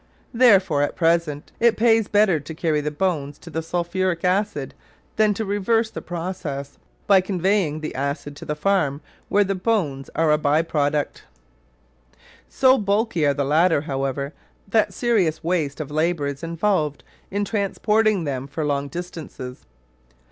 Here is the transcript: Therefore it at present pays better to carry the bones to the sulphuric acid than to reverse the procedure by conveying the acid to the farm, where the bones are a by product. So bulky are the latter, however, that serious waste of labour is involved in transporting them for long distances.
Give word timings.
Therefore 0.33 0.81
it 0.81 0.85
at 0.85 0.95
present 0.95 1.51
pays 1.77 2.07
better 2.07 2.39
to 2.39 2.55
carry 2.55 2.81
the 2.81 2.89
bones 2.89 3.37
to 3.37 3.51
the 3.51 3.61
sulphuric 3.61 4.25
acid 4.25 4.73
than 5.15 5.31
to 5.35 5.45
reverse 5.45 5.91
the 5.91 6.01
procedure 6.01 6.65
by 7.05 7.21
conveying 7.21 7.81
the 7.81 7.93
acid 7.93 8.35
to 8.37 8.45
the 8.45 8.55
farm, 8.55 9.01
where 9.29 9.43
the 9.43 9.53
bones 9.53 10.09
are 10.15 10.31
a 10.31 10.39
by 10.39 10.63
product. 10.63 11.25
So 12.49 12.79
bulky 12.79 13.27
are 13.27 13.35
the 13.35 13.45
latter, 13.45 13.81
however, 13.81 14.33
that 14.69 14.91
serious 14.91 15.43
waste 15.43 15.79
of 15.79 15.91
labour 15.91 16.25
is 16.25 16.41
involved 16.41 17.03
in 17.29 17.45
transporting 17.45 18.23
them 18.23 18.47
for 18.47 18.65
long 18.65 18.87
distances. 18.87 19.67